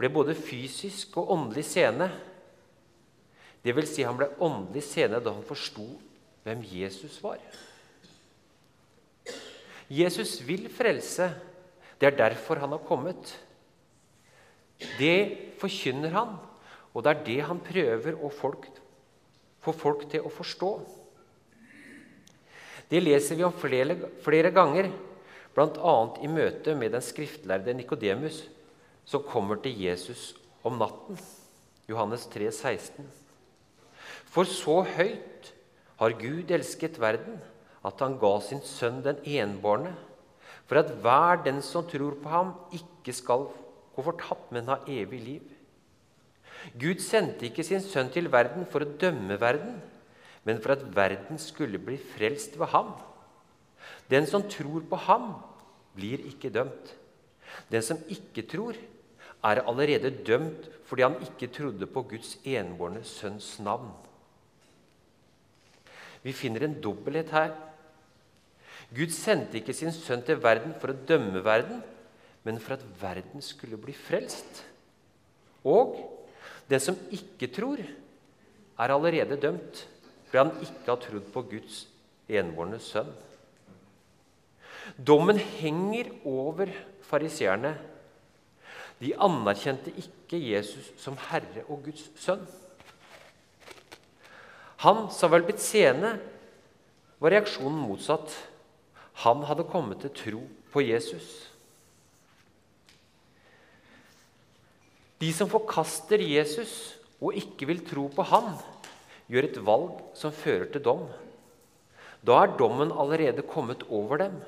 ble 0.00 0.10
både 0.12 0.34
fysisk 0.36 1.16
og 1.20 1.30
åndelig 1.36 1.64
sene. 1.70 2.10
Det 3.62 3.74
vil 3.76 3.88
si, 3.88 4.02
han 4.04 4.18
ble 4.18 4.30
åndelig 4.42 4.82
sene 4.88 5.20
da 5.22 5.34
han 5.36 5.46
forsto 5.46 5.86
hvem 6.44 6.64
Jesus 6.66 7.18
var. 7.22 7.40
Jesus 9.90 10.38
vil 10.46 10.68
frelse. 10.72 11.30
Det 12.00 12.08
er 12.08 12.16
derfor 12.16 12.60
han 12.62 12.72
har 12.72 12.84
kommet. 12.86 13.34
Det 14.96 15.56
forkynner 15.60 16.14
han, 16.14 16.36
og 16.94 17.04
det 17.04 17.10
er 17.10 17.24
det 17.26 17.40
han 17.44 17.60
prøver 17.60 18.16
å 18.16 18.30
folk, 18.32 18.64
få 19.64 19.74
folk 19.76 20.06
til 20.10 20.24
å 20.24 20.32
forstå. 20.32 20.70
Det 22.90 23.02
leser 23.02 23.38
vi 23.38 23.46
om 23.46 23.54
flere, 23.54 23.96
flere 24.24 24.50
ganger 24.54 24.90
bl.a. 25.54 25.94
i 26.24 26.30
møte 26.30 26.74
med 26.78 26.94
den 26.94 27.04
skriftlærde 27.04 27.74
Nikodemus, 27.76 28.42
som 29.04 29.24
kommer 29.26 29.60
til 29.62 29.76
Jesus 29.78 30.32
om 30.66 30.78
natten. 30.80 31.18
Johannes 31.90 32.26
3, 32.30 32.50
16. 32.50 33.06
For 34.30 34.46
så 34.46 34.80
høyt 34.86 35.50
har 36.00 36.18
Gud 36.18 36.50
elsket 36.54 37.00
verden, 37.02 37.40
at 37.84 38.02
han 38.02 38.18
ga 38.20 38.32
sin 38.44 38.62
sønn 38.64 39.00
den 39.04 39.18
enbårne, 39.26 39.94
for 40.68 40.82
at 40.82 40.92
hver 41.02 41.40
den 41.42 41.58
som 41.66 41.86
tror 41.88 42.14
på 42.22 42.30
ham, 42.30 42.52
ikke 42.74 43.14
skal 43.16 43.48
gå 43.96 44.04
fortapt, 44.06 44.52
men 44.54 44.70
ha 44.70 44.78
evig 44.86 45.20
liv. 45.24 45.48
Gud 46.80 47.00
sendte 47.02 47.48
ikke 47.48 47.64
sin 47.66 47.82
sønn 47.84 48.10
til 48.12 48.30
verden 48.32 48.66
for 48.68 48.84
å 48.84 48.92
dømme 49.00 49.38
verden, 49.40 49.78
men 50.44 50.60
for 50.62 50.74
at 50.74 50.84
verden 50.96 51.40
skulle 51.40 51.80
bli 51.82 51.98
frelst 52.14 52.58
ved 52.60 52.72
ham. 52.74 52.94
Den 54.10 54.26
som 54.26 54.46
tror 54.48 54.84
på 54.88 54.98
ham, 55.06 55.32
blir 55.94 56.22
ikke 56.28 56.52
dømt. 56.54 56.94
Den 57.70 57.82
som 57.82 57.98
ikke 58.08 58.46
tror, 58.48 58.78
er 59.42 59.62
allerede 59.64 60.12
dømt 60.26 60.68
fordi 60.86 61.02
han 61.06 61.16
ikke 61.24 61.48
trodde 61.54 61.86
på 61.86 62.02
Guds 62.12 62.34
enbårne 62.44 63.00
sønns 63.06 63.54
navn. 63.62 63.88
Vi 66.22 66.34
finner 66.36 66.66
en 66.66 66.76
dobbelthet 66.82 67.30
her. 67.32 67.54
Gud 68.92 69.14
sendte 69.14 69.60
ikke 69.60 69.74
sin 69.76 69.94
sønn 69.94 70.24
til 70.26 70.40
verden 70.42 70.74
for 70.82 70.92
å 70.92 70.98
dømme 71.08 71.44
verden, 71.46 71.80
men 72.44 72.58
for 72.60 72.74
at 72.74 72.84
verden 73.00 73.44
skulle 73.44 73.78
bli 73.80 73.94
frelst. 73.96 74.64
Og 75.64 75.96
den 76.70 76.82
som 76.82 76.98
ikke 77.10 77.50
tror, 77.52 77.80
er 78.80 78.94
allerede 78.94 79.40
dømt 79.40 79.86
fordi 80.30 80.38
han 80.38 80.62
ikke 80.62 80.86
har 80.86 81.00
trodd 81.02 81.24
på 81.34 81.42
Guds 81.50 81.78
enbårne 82.30 82.78
sønn. 82.78 83.10
Dommen 84.94 85.38
henger 85.38 86.12
over 86.24 86.70
fariseerne. 87.02 87.74
De 89.02 89.10
anerkjente 89.18 89.90
ikke 89.98 90.38
Jesus 90.38 90.92
som 91.02 91.18
Herre 91.30 91.64
og 91.66 91.82
Guds 91.88 92.06
sønn. 92.20 92.46
Han 94.86 95.08
som 95.12 95.34
vel 95.34 95.44
blitt 95.44 95.60
seende, 95.60 96.14
var 97.20 97.34
reaksjonen 97.34 97.82
motsatt. 97.82 98.32
Han 99.26 99.42
hadde 99.44 99.66
kommet 99.68 100.00
til 100.06 100.14
tro 100.16 100.44
på 100.72 100.86
Jesus. 100.86 101.49
De 105.20 105.30
som 105.36 105.50
forkaster 105.52 106.22
Jesus 106.24 106.96
og 107.20 107.36
ikke 107.36 107.68
vil 107.68 107.82
tro 107.84 108.06
på 108.12 108.24
han, 108.24 108.54
gjør 109.30 109.46
et 109.46 109.58
valg 109.66 109.98
som 110.16 110.32
fører 110.34 110.70
til 110.72 110.82
dom. 110.84 111.04
Da 112.24 112.42
er 112.42 112.56
dommen 112.56 112.92
allerede 112.92 113.44
kommet 113.48 113.84
over 113.88 114.20
dem. 114.24 114.38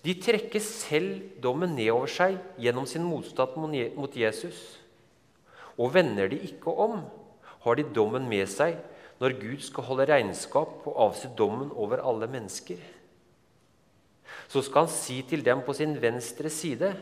De 0.00 0.14
trekker 0.16 0.62
selv 0.64 1.40
dommen 1.42 1.74
ned 1.76 1.90
over 1.92 2.08
seg 2.10 2.38
gjennom 2.62 2.86
sin 2.88 3.04
motstand 3.04 3.58
mot 3.98 4.14
Jesus. 4.16 4.78
Og 5.76 5.92
vender 5.94 6.30
de 6.30 6.38
ikke 6.46 6.72
om, 6.72 7.02
har 7.60 7.76
de 7.76 7.84
dommen 7.94 8.24
med 8.30 8.48
seg 8.48 8.78
når 9.20 9.36
Gud 9.36 9.60
skal 9.66 9.84
holde 9.84 10.06
regnskap 10.08 10.86
og 10.88 10.96
avse 11.10 11.28
dommen 11.36 11.68
over 11.76 12.00
alle 12.00 12.30
mennesker. 12.30 12.78
Så 14.48 14.62
skal 14.64 14.86
han 14.86 14.94
si 14.94 15.20
til 15.28 15.44
dem 15.44 15.60
på 15.66 15.74
sin 15.76 15.92
venstre 16.00 16.50
side.: 16.50 16.94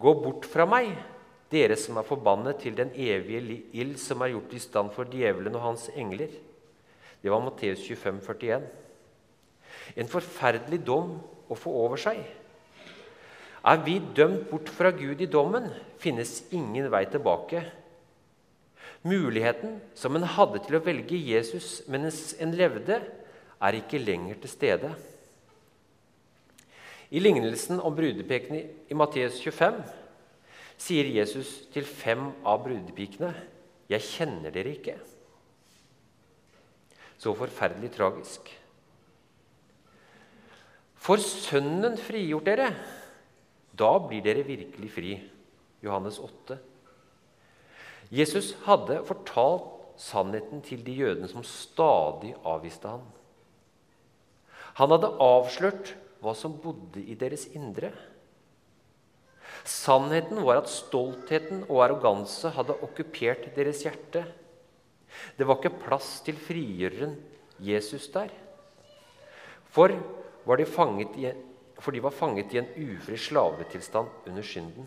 Gå 0.00 0.14
bort 0.22 0.48
fra 0.48 0.64
meg, 0.66 0.96
dere 1.54 1.76
som 1.78 1.98
er 2.00 2.06
forbannet 2.06 2.58
til 2.62 2.74
den 2.78 2.90
evige 2.98 3.60
ild 3.76 3.94
som 4.02 4.22
er 4.24 4.34
gjort 4.34 4.54
i 4.56 4.62
stand 4.62 4.90
for 4.94 5.08
djevelen 5.10 5.54
og 5.54 5.68
hans 5.68 5.86
engler. 5.94 6.32
Det 7.22 7.32
var 7.32 7.44
Matteus 7.44 7.84
25, 7.86 8.20
41. 8.26 8.66
En 9.96 10.10
forferdelig 10.10 10.80
dom 10.86 11.16
å 11.48 11.56
få 11.58 11.72
over 11.84 12.00
seg. 12.00 12.20
Er 13.64 13.80
vi 13.80 13.96
dømt 14.16 14.50
bort 14.50 14.68
fra 14.68 14.90
Gud 14.92 15.22
i 15.24 15.30
dommen, 15.30 15.70
finnes 16.02 16.42
ingen 16.52 16.90
vei 16.92 17.06
tilbake. 17.08 17.62
Muligheten 19.04 19.78
som 19.96 20.16
en 20.16 20.26
hadde 20.36 20.60
til 20.66 20.76
å 20.76 20.84
velge 20.84 21.16
Jesus 21.16 21.82
mens 21.88 22.34
en 22.40 22.52
levde, 22.56 23.00
er 23.64 23.78
ikke 23.78 24.02
lenger 24.02 24.36
til 24.42 24.52
stede. 24.52 24.92
I 27.14 27.20
lignelsen 27.22 27.80
om 27.80 27.94
brudepekene 27.96 28.64
i 28.90 28.96
Matteus 28.98 29.38
25 29.40 30.03
sier 30.80 31.08
Jesus 31.08 31.66
til 31.72 31.84
fem 31.84 32.32
av 32.44 32.64
brudepikene, 32.64 33.34
'Jeg 33.88 34.00
kjenner 34.00 34.50
dere 34.50 34.74
ikke.' 34.74 34.98
Så 37.18 37.34
forferdelig 37.34 37.92
tragisk. 37.92 38.50
For 40.96 41.16
Sønnen 41.16 41.96
frigjort 41.96 42.46
dere, 42.46 42.74
da 43.76 43.98
blir 43.98 44.22
dere 44.24 44.44
virkelig 44.46 44.90
fri. 44.90 45.30
Johannes 45.84 46.18
8. 46.18 46.58
Jesus 48.10 48.54
hadde 48.64 49.02
fortalt 49.04 49.70
sannheten 50.00 50.62
til 50.64 50.82
de 50.86 50.92
jødene 50.92 51.28
som 51.28 51.44
stadig 51.46 52.34
avviste 52.44 52.88
ham. 52.88 53.04
Han 54.80 54.90
hadde 54.90 55.12
avslørt 55.22 55.94
hva 56.22 56.34
som 56.34 56.56
bodde 56.58 57.02
i 57.02 57.14
deres 57.18 57.46
indre. 57.54 57.92
Sannheten 59.64 60.42
var 60.44 60.60
at 60.60 60.68
stoltheten 60.68 61.62
og 61.70 61.80
arroganse 61.86 62.50
hadde 62.52 62.76
okkupert 62.84 63.46
deres 63.56 63.80
hjerte. 63.86 64.26
Det 65.38 65.46
var 65.48 65.56
ikke 65.56 65.78
plass 65.86 66.18
til 66.26 66.36
frigjøreren 66.36 67.14
Jesus 67.64 68.10
der. 68.12 68.28
For 69.72 69.88
de 69.88 70.66
fanget 70.68 71.16
i, 71.16 71.30
for 71.80 71.96
de 71.96 72.02
var 72.04 72.12
fanget 72.12 72.52
i 72.52 72.60
en 72.60 72.68
ufri 72.76 73.16
slavetilstand 73.16 74.28
under 74.28 74.44
synden. 74.44 74.86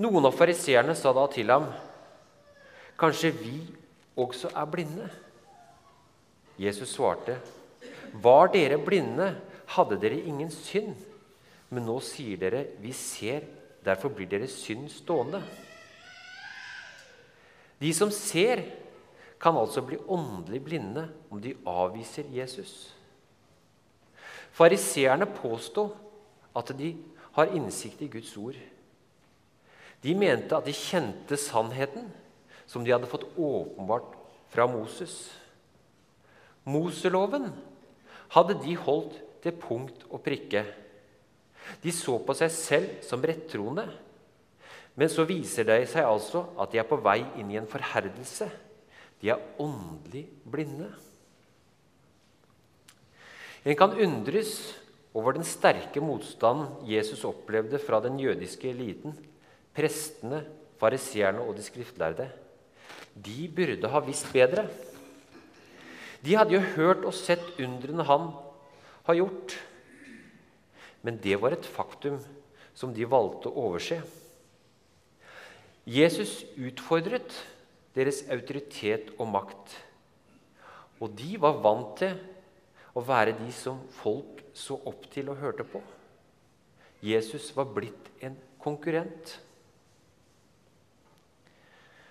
Noen 0.00 0.24
av 0.24 0.32
fariseerne 0.32 0.96
sa 0.96 1.12
da 1.12 1.26
til 1.28 1.50
ham, 1.52 1.68
'Kanskje 2.96 3.30
vi 3.36 3.60
også 4.16 4.48
er 4.56 4.64
blinde?' 4.64 5.10
Jesus 6.58 6.88
svarte, 6.88 7.36
'Var 8.12 8.46
dere 8.46 8.78
blinde, 8.78 9.36
hadde 9.66 10.00
dere 10.00 10.20
ingen 10.24 10.50
synd.' 10.50 11.09
Men 11.70 11.86
nå 11.86 12.00
sier 12.02 12.36
dere, 12.36 12.66
'Vi 12.78 12.92
ser, 12.92 13.46
derfor 13.84 14.08
blir 14.08 14.26
deres 14.26 14.52
synd 14.52 14.90
stående.' 14.90 15.42
De 17.80 17.92
som 17.94 18.10
ser, 18.10 18.64
kan 19.40 19.56
altså 19.56 19.80
bli 19.80 19.96
åndelig 19.96 20.64
blinde 20.64 21.08
om 21.30 21.40
de 21.40 21.54
avviser 21.66 22.24
Jesus. 22.28 22.94
Fariseerne 24.52 25.26
påstod 25.26 25.94
at 26.56 26.72
de 26.76 26.96
har 27.32 27.54
innsikt 27.56 28.02
i 28.02 28.10
Guds 28.12 28.36
ord. 28.36 28.58
De 30.02 30.14
mente 30.14 30.56
at 30.56 30.66
de 30.66 30.72
kjente 30.76 31.36
sannheten 31.36 32.10
som 32.66 32.84
de 32.84 32.92
hadde 32.92 33.08
fått 33.08 33.24
åpenbart 33.38 34.12
fra 34.52 34.66
Moses. 34.66 35.30
Moseloven 36.64 37.48
hadde 38.34 38.58
de 38.60 38.76
holdt 38.76 39.16
til 39.42 39.56
punkt 39.56 40.04
og 40.10 40.20
prikke. 40.26 40.66
De 41.82 41.92
så 41.94 42.16
på 42.24 42.34
seg 42.36 42.50
selv 42.54 42.96
som 43.06 43.22
rettroende, 43.24 43.86
men 44.98 45.08
så 45.08 45.24
viser 45.28 45.68
det 45.68 45.84
seg 45.88 46.04
altså 46.04 46.48
at 46.60 46.72
de 46.72 46.80
er 46.82 46.88
på 46.88 46.98
vei 47.00 47.20
inn 47.40 47.52
i 47.52 47.60
en 47.60 47.68
forherdelse 47.70 48.50
de 49.20 49.28
er 49.28 49.40
åndelig 49.60 50.24
blinde. 50.48 50.88
En 53.64 53.76
kan 53.76 53.92
undres 53.92 54.54
over 55.12 55.36
den 55.36 55.44
sterke 55.44 56.00
motstanden 56.00 56.70
Jesus 56.88 57.26
opplevde 57.28 57.80
fra 57.82 58.00
den 58.00 58.16
jødiske 58.20 58.70
eliten, 58.70 59.12
prestene, 59.76 60.44
fariseerne 60.80 61.44
og 61.44 61.58
de 61.58 61.64
skriftlærde. 61.66 62.30
De 63.12 63.50
burde 63.52 63.90
ha 63.92 64.00
visst 64.06 64.30
bedre. 64.32 64.64
De 66.24 66.36
hadde 66.36 66.56
jo 66.56 66.64
hørt 66.76 67.04
og 67.04 67.16
sett 67.16 67.60
undrene 67.60 68.06
han 68.08 68.30
har 69.04 69.18
gjort. 69.18 69.58
Men 71.02 71.20
det 71.22 71.38
var 71.40 71.56
et 71.56 71.66
faktum 71.66 72.18
som 72.76 72.92
de 72.94 73.06
valgte 73.08 73.48
å 73.50 73.68
overse. 73.68 74.00
Jesus 75.88 76.42
utfordret 76.60 77.32
deres 77.96 78.22
autoritet 78.30 79.10
og 79.18 79.30
makt. 79.32 79.76
Og 81.00 81.12
de 81.16 81.34
var 81.40 81.60
vant 81.64 81.94
til 81.98 82.18
å 82.94 83.02
være 83.04 83.36
de 83.38 83.48
som 83.54 83.80
folk 84.00 84.42
så 84.56 84.76
opp 84.86 85.06
til 85.12 85.30
og 85.32 85.40
hørte 85.40 85.64
på. 85.64 85.80
Jesus 87.00 87.48
var 87.56 87.70
blitt 87.72 88.10
en 88.20 88.36
konkurrent. 88.60 89.38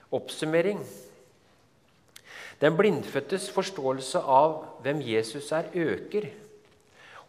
Oppsummering. 0.10 0.82
Den 2.60 2.76
blindfødtes 2.76 3.48
forståelse 3.54 4.20
av 4.20 4.56
hvem 4.84 5.04
Jesus 5.06 5.52
er, 5.56 5.70
øker. 5.72 6.32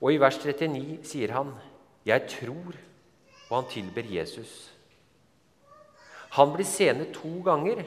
Og 0.01 0.15
i 0.15 0.21
vers 0.21 0.39
39 0.39 1.05
sier 1.05 1.33
han, 1.33 1.55
'Jeg 2.07 2.29
tror', 2.29 2.77
og 3.51 3.63
han 3.63 3.71
tilber 3.71 4.03
Jesus. 4.03 4.73
Han 6.31 6.53
blir 6.53 6.65
seende 6.65 7.13
to 7.13 7.43
ganger 7.45 7.85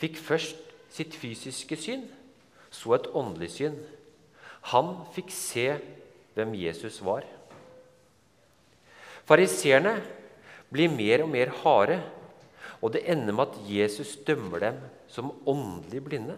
fikk 0.00 0.16
først 0.16 0.60
sitt 0.90 1.14
fysiske 1.14 1.76
syn, 1.78 2.06
så 2.72 2.96
et 2.96 3.10
åndelig 3.16 3.50
syn. 3.58 3.76
Han 4.72 4.94
fikk 5.14 5.32
se 5.34 5.66
hvem 6.34 6.54
Jesus 6.56 7.00
var. 7.04 7.26
Fariseerne 9.28 9.98
blir 10.72 10.90
mer 10.90 11.24
og 11.24 11.30
mer 11.30 11.52
harde, 11.62 12.00
og 12.80 12.94
det 12.94 13.04
ender 13.12 13.36
med 13.36 13.50
at 13.50 13.60
Jesus 13.68 14.16
dømmer 14.26 14.58
dem 14.64 14.80
som 15.10 15.32
åndelig 15.46 16.02
blinde. 16.04 16.36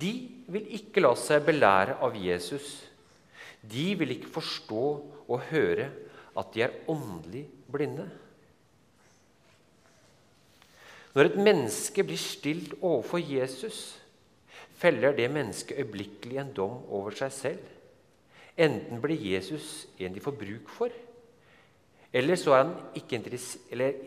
De 0.00 0.12
vil 0.50 0.66
ikke 0.76 1.02
la 1.02 1.12
seg 1.18 1.44
belære 1.46 1.98
av 2.02 2.16
Jesus. 2.16 2.78
De 3.60 3.92
vil 4.00 4.16
ikke 4.16 4.32
forstå 4.32 4.84
og 5.28 5.46
høre 5.50 5.90
at 6.38 6.52
de 6.54 6.64
er 6.64 6.76
åndelig 6.88 7.44
blinde. 7.70 8.06
Når 11.14 11.26
et 11.26 11.40
menneske 11.42 12.04
blir 12.06 12.20
stilt 12.20 12.76
overfor 12.80 13.18
Jesus, 13.18 13.98
feller 14.78 15.12
det 15.12 15.30
mennesket 15.30 15.78
øyeblikkelig 15.82 16.38
en 16.38 16.52
dom 16.56 16.84
over 16.88 17.14
seg 17.18 17.32
selv. 17.34 17.64
Enten 18.56 19.00
blir 19.02 19.18
Jesus 19.18 19.88
en 19.98 20.14
de 20.14 20.22
får 20.22 20.38
bruk 20.38 20.70
for, 20.70 20.94
eller 22.12 22.36
så 22.36 22.54
er 22.54 22.64
han 22.64 22.72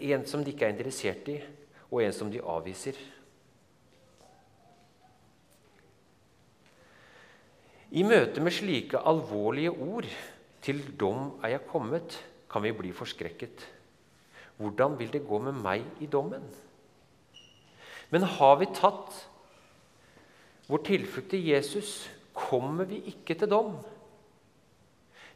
en 0.01 0.25
som 0.27 0.43
de 0.43 0.51
ikke 0.51 0.65
er 0.65 0.73
interessert 0.73 1.27
i, 1.31 1.37
og 1.91 2.03
en 2.03 2.13
som 2.13 2.31
de 2.31 2.41
avviser. 2.41 2.97
I 7.93 8.01
møte 8.01 8.41
med 8.41 8.55
slike 8.55 8.97
alvorlige 9.05 9.71
ord 9.71 10.07
'Til 10.63 10.79
dom 10.99 11.39
er 11.43 11.47
jeg 11.47 11.67
kommet', 11.67 12.23
kan 12.49 12.63
vi 12.63 12.71
bli 12.71 12.91
forskrekket. 12.91 13.67
Hvordan 14.57 14.99
vil 14.99 15.13
det 15.13 15.27
gå 15.27 15.37
med 15.37 15.53
meg 15.53 15.83
i 15.99 16.05
dommen? 16.05 16.43
Men 18.09 18.21
har 18.21 18.55
vi 18.55 18.65
tatt 18.65 19.29
vår 20.67 20.83
tilflukt 20.85 21.29
til 21.29 21.45
Jesus, 21.47 22.09
kommer 22.33 22.83
vi 22.83 23.03
ikke 23.05 23.35
til 23.35 23.49
dom. 23.49 23.77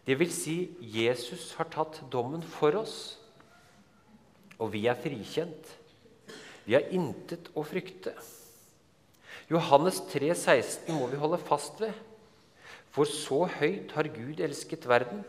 Det 0.07 0.19
vil 0.19 0.31
si, 0.31 0.71
Jesus 0.81 1.53
har 1.53 1.65
tatt 1.65 2.03
dommen 2.11 2.41
for 2.41 2.71
oss, 2.79 3.19
og 4.57 4.73
vi 4.73 4.87
er 4.87 4.95
frikjent. 4.95 5.77
Vi 6.65 6.73
har 6.73 6.89
intet 6.89 7.51
å 7.55 7.63
frykte. 7.63 8.13
Johannes 9.49 10.01
3, 10.09 10.33
16 10.35 10.95
må 10.95 11.07
vi 11.07 11.17
holde 11.17 11.37
fast 11.37 11.81
ved. 11.81 11.93
For 12.97 13.05
så 13.05 13.43
høyt 13.59 13.93
har 13.93 14.09
Gud 14.09 14.41
elsket 14.41 14.87
verden, 14.89 15.21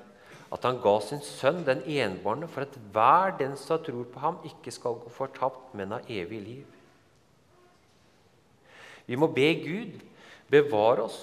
at 0.48 0.64
han 0.64 0.80
ga 0.80 0.94
sin 1.04 1.20
sønn 1.20 1.60
den 1.66 1.82
enbårne, 1.84 2.48
for 2.48 2.64
at 2.64 2.76
hver 2.94 3.34
den 3.36 3.58
som 3.60 3.82
tror 3.84 4.06
på 4.08 4.22
ham, 4.22 4.38
ikke 4.48 4.72
skal 4.72 4.96
gå 4.96 5.12
fortapt, 5.12 5.74
men 5.76 5.92
ha 5.92 6.00
evig 6.08 6.40
liv. 6.40 6.78
Vi 9.04 9.16
må 9.20 9.28
be 9.32 9.52
Gud 9.60 10.00
bevare 10.48 11.04
oss 11.04 11.20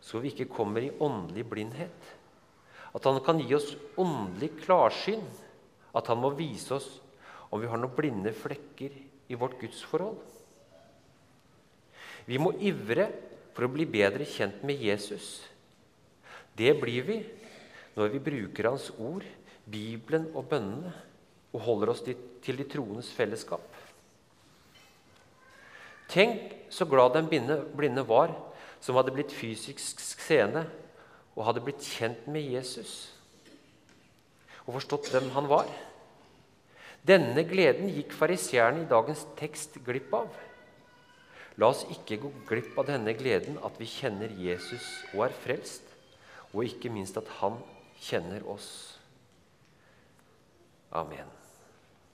så 0.00 0.20
vi 0.20 0.32
ikke 0.32 0.48
kommer 0.50 0.82
i 0.82 0.92
åndelig 1.00 1.44
blindhet. 1.48 2.08
At 2.96 3.04
han 3.06 3.20
kan 3.24 3.40
gi 3.42 3.54
oss 3.54 3.74
åndelig 4.00 4.50
klarsyn. 4.64 5.22
At 5.94 6.08
han 6.10 6.20
må 6.22 6.32
vise 6.38 6.74
oss 6.78 6.88
om 7.50 7.60
vi 7.60 7.68
har 7.70 7.78
noen 7.78 7.94
blinde 7.94 8.32
flekker 8.34 8.94
i 9.30 9.38
vårt 9.38 9.58
gudsforhold. 9.60 10.18
Vi 12.26 12.38
må 12.38 12.52
ivre 12.62 13.08
for 13.54 13.66
å 13.66 13.72
bli 13.72 13.86
bedre 13.90 14.26
kjent 14.28 14.62
med 14.66 14.80
Jesus. 14.80 15.40
Det 16.56 16.72
blir 16.80 17.06
vi 17.06 17.20
når 17.96 18.12
vi 18.14 18.22
bruker 18.22 18.70
Hans 18.70 18.90
ord, 18.98 19.24
Bibelen 19.70 20.28
og 20.34 20.48
bønnene 20.50 20.92
og 21.52 21.64
holder 21.66 21.92
oss 21.92 22.02
til 22.06 22.58
de 22.58 22.66
troendes 22.70 23.10
fellesskap. 23.14 23.64
Tenk 26.10 26.54
så 26.72 26.86
glad 26.90 27.14
den 27.14 27.30
blinde 27.30 28.06
var 28.08 28.34
som 28.82 28.96
hadde 28.98 29.14
blitt 29.14 29.34
fysisk 29.34 30.00
scene 30.02 30.64
og 31.36 31.44
hadde 31.46 31.62
blitt 31.62 31.84
kjent 31.86 32.26
med 32.30 32.48
Jesus 32.56 33.12
og 34.66 34.76
forstått 34.76 35.10
hvem 35.10 35.30
han 35.34 35.48
var. 35.50 35.70
Denne 37.06 37.42
gleden 37.48 37.88
gikk 37.90 38.12
fariseerne 38.14 38.84
i 38.84 38.88
dagens 38.90 39.24
tekst 39.38 39.78
glipp 39.86 40.12
av. 40.14 40.28
La 41.58 41.70
oss 41.72 41.82
ikke 41.90 42.20
gå 42.22 42.30
glipp 42.48 42.76
av 42.78 42.90
denne 42.92 43.14
gleden 43.18 43.58
at 43.66 43.78
vi 43.80 43.88
kjenner 43.90 44.30
Jesus 44.38 44.84
og 45.14 45.24
er 45.26 45.34
frelst, 45.42 45.89
og 46.52 46.64
ikke 46.66 46.90
minst 46.92 47.16
at 47.20 47.28
han 47.40 47.58
kjenner 48.00 48.46
oss. 48.50 48.70
Amen. 50.92 51.39